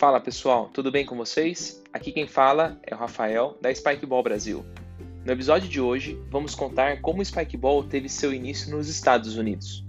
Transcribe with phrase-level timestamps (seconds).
[0.00, 1.84] Fala pessoal, tudo bem com vocês?
[1.92, 4.64] Aqui quem fala é o Rafael da Spikeball Brasil.
[5.26, 9.84] No episódio de hoje, vamos contar como o Spikeball teve seu início nos Estados Unidos.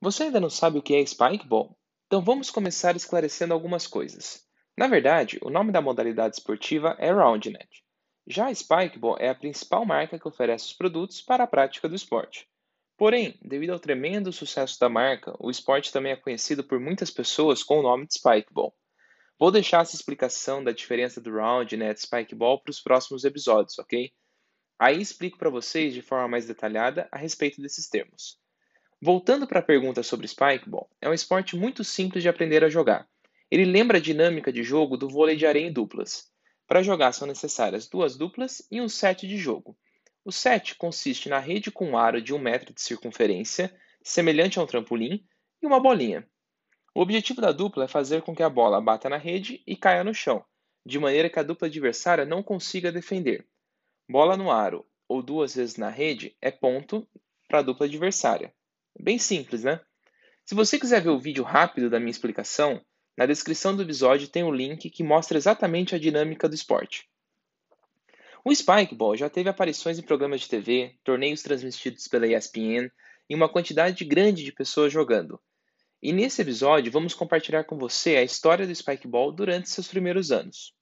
[0.00, 1.76] Você ainda não sabe o que é Spikeball?
[2.06, 4.44] Então vamos começar esclarecendo algumas coisas.
[4.78, 7.82] Na verdade, o nome da modalidade esportiva é Roundnet.
[8.28, 11.96] Já a Spikeball é a principal marca que oferece os produtos para a prática do
[11.96, 12.46] esporte.
[12.96, 17.62] Porém, devido ao tremendo sucesso da marca, o esporte também é conhecido por muitas pessoas
[17.62, 18.74] com o nome de Spikeball.
[19.38, 24.12] Vou deixar essa explicação da diferença do Round Net Spikeball para os próximos episódios, ok?
[24.78, 28.38] Aí explico para vocês de forma mais detalhada a respeito desses termos.
[29.00, 33.08] Voltando para a pergunta sobre Spikeball, é um esporte muito simples de aprender a jogar.
[33.50, 36.30] Ele lembra a dinâmica de jogo do vôlei de areia em duplas.
[36.68, 39.76] Para jogar são necessárias duas duplas e um set de jogo.
[40.24, 44.62] O set consiste na rede com um aro de um metro de circunferência, semelhante a
[44.62, 45.26] um trampolim,
[45.60, 46.26] e uma bolinha.
[46.94, 50.04] O objetivo da dupla é fazer com que a bola bata na rede e caia
[50.04, 50.44] no chão,
[50.86, 53.46] de maneira que a dupla adversária não consiga defender.
[54.08, 57.08] Bola no aro ou duas vezes na rede é ponto
[57.48, 58.54] para a dupla adversária.
[58.98, 59.80] Bem simples, né?
[60.44, 62.80] Se você quiser ver o vídeo rápido da minha explicação,
[63.16, 67.08] na descrição do episódio tem um link que mostra exatamente a dinâmica do esporte.
[68.44, 72.90] O Spikeball já teve aparições em programas de TV, torneios transmitidos pela ESPN
[73.30, 75.40] e uma quantidade grande de pessoas jogando.
[76.02, 80.74] E nesse episódio vamos compartilhar com você a história do Spikeball durante seus primeiros anos.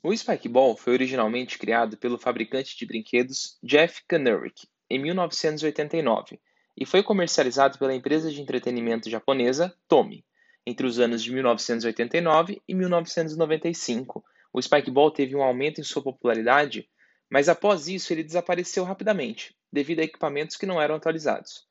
[0.00, 6.38] O Spikeball foi originalmente criado pelo fabricante de brinquedos Jeff Kanurick em 1989
[6.76, 10.24] e foi comercializado pela empresa de entretenimento japonesa Tomy
[10.64, 16.88] entre os anos de 1989 e 1995 o Spikeball teve um aumento em sua popularidade,
[17.30, 21.66] mas após isso ele desapareceu rapidamente, devido a equipamentos que não eram atualizados.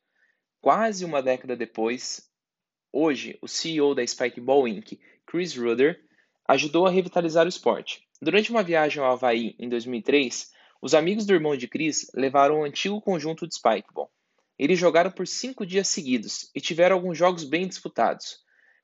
[0.60, 2.30] Quase uma década depois,
[2.92, 6.00] hoje, o CEO da Spikeball Inc., Chris Rudder,
[6.46, 8.02] ajudou a revitalizar o esporte.
[8.20, 10.50] Durante uma viagem ao Havaí em 2003,
[10.80, 14.10] os amigos do irmão de Chris levaram o um antigo conjunto de Spikeball.
[14.58, 18.38] Eles jogaram por cinco dias seguidos e tiveram alguns jogos bem disputados.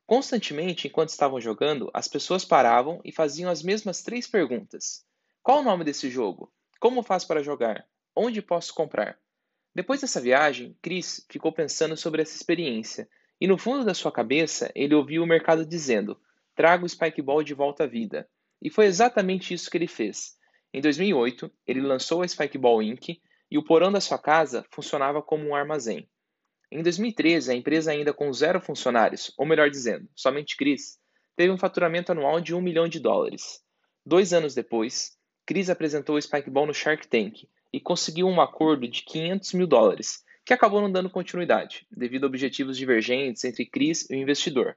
[0.06, 5.04] Constantemente, enquanto estavam jogando, as pessoas paravam e faziam as mesmas três perguntas:
[5.42, 6.53] Qual o nome desse jogo?
[6.78, 7.87] Como faço para jogar?
[8.15, 9.19] Onde posso comprar?
[9.75, 13.09] Depois dessa viagem, Chris ficou pensando sobre essa experiência
[13.41, 16.21] e no fundo da sua cabeça ele ouviu o mercado dizendo:
[16.54, 18.28] Traga o Spikeball de volta à vida.
[18.62, 20.36] E foi exatamente isso que ele fez.
[20.72, 23.21] Em 2008, ele lançou a Spikeball Inc.
[23.50, 26.09] e o porão da sua casa funcionava como um armazém.
[26.71, 30.99] Em 2013, a empresa ainda com zero funcionários, ou melhor dizendo, somente Cris,
[31.37, 33.61] teve um faturamento anual de 1 milhão de dólares.
[34.05, 35.13] Dois anos depois,
[35.47, 40.25] Cris apresentou o Spikeball no Shark Tank e conseguiu um acordo de 500 mil dólares,
[40.45, 44.77] que acabou não dando continuidade, devido a objetivos divergentes entre Cris e o investidor.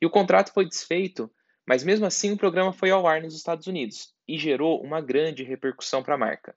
[0.00, 1.30] E o contrato foi desfeito,
[1.66, 5.42] mas mesmo assim o programa foi ao ar nos Estados Unidos e gerou uma grande
[5.42, 6.54] repercussão para a marca.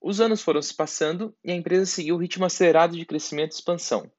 [0.00, 3.54] Os anos foram se passando e a empresa seguiu o ritmo acelerado de crescimento e
[3.54, 4.10] expansão.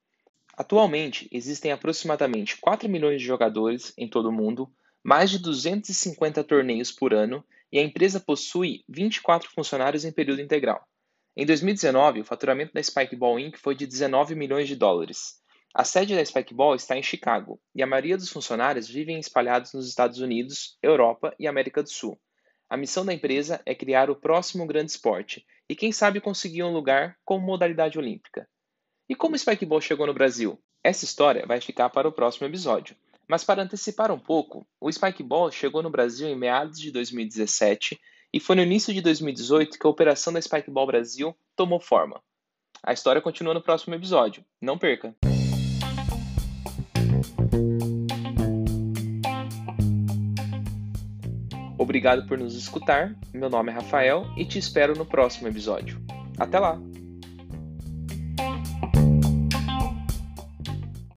[0.57, 4.69] Atualmente, existem aproximadamente 4 milhões de jogadores em todo o mundo,
[5.01, 10.85] mais de 250 torneios por ano e a empresa possui 24 funcionários em período integral.
[11.38, 13.57] Em 2019, o faturamento da Spikeball Inc.
[13.57, 15.40] foi de 19 milhões de dólares.
[15.73, 19.88] A sede da Spikeball está em Chicago e a maioria dos funcionários vivem espalhados nos
[19.88, 22.19] Estados Unidos, Europa e América do Sul.
[22.67, 26.74] A missão da empresa é criar o próximo grande esporte e quem sabe conseguir um
[26.74, 28.50] lugar como modalidade olímpica.
[29.07, 30.59] E como o Spikeball chegou no Brasil?
[30.84, 32.96] Essa história vai ficar para o próximo episódio.
[33.28, 38.00] Mas para antecipar um pouco, o Spikeball chegou no Brasil em meados de 2017
[38.34, 42.22] e foi no início de 2018 que a operação da Spikeball Brasil tomou forma.
[42.81, 44.44] A história continua no próximo episódio.
[44.59, 45.16] Não perca!
[51.89, 53.16] Obrigado por nos escutar.
[53.33, 56.00] Meu nome é Rafael e te espero no próximo episódio.
[56.37, 56.79] Até lá!